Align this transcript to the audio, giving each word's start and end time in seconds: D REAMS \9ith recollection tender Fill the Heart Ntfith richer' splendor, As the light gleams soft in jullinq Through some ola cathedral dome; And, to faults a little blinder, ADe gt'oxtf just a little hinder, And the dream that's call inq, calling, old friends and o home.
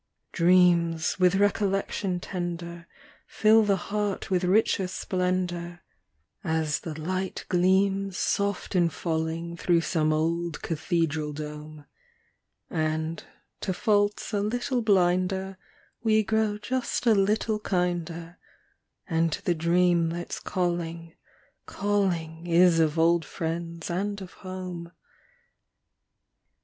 D 0.33 0.43
REAMS 0.45 1.17
\9ith 1.19 1.39
recollection 1.39 2.19
tender 2.19 2.87
Fill 3.27 3.61
the 3.61 3.75
Heart 3.75 4.21
Ntfith 4.31 4.49
richer' 4.49 4.87
splendor, 4.89 5.81
As 6.43 6.79
the 6.79 6.99
light 6.99 7.45
gleams 7.49 8.17
soft 8.17 8.75
in 8.75 8.89
jullinq 8.89 9.59
Through 9.59 9.81
some 9.81 10.11
ola 10.11 10.53
cathedral 10.53 11.33
dome; 11.33 11.85
And, 12.67 13.23
to 13.59 13.75
faults 13.75 14.33
a 14.33 14.41
little 14.41 14.81
blinder, 14.81 15.59
ADe 16.03 16.25
gt'oxtf 16.25 16.61
just 16.63 17.05
a 17.05 17.13
little 17.13 17.59
hinder, 17.63 18.39
And 19.07 19.31
the 19.45 19.53
dream 19.53 20.09
that's 20.09 20.39
call 20.39 20.77
inq, 20.77 21.13
calling, 21.67 22.47
old 22.97 23.23
friends 23.23 23.91
and 23.91 24.19
o 24.19 24.25
home. 24.25 24.93